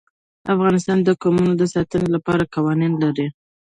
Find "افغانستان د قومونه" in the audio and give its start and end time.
0.53-1.53